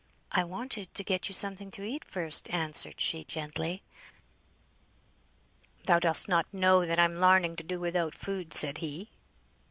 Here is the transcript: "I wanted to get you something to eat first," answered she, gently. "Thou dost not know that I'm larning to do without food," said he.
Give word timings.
"I 0.31 0.43
wanted 0.43 0.95
to 0.95 1.03
get 1.03 1.29
you 1.29 1.35
something 1.35 1.69
to 1.69 1.83
eat 1.83 2.03
first," 2.03 2.49
answered 2.49 2.99
she, 2.99 3.23
gently. 3.23 3.83
"Thou 5.83 5.99
dost 5.99 6.27
not 6.27 6.51
know 6.51 6.87
that 6.87 6.97
I'm 6.97 7.17
larning 7.17 7.55
to 7.57 7.63
do 7.63 7.79
without 7.79 8.15
food," 8.15 8.51
said 8.51 8.79
he. 8.79 9.11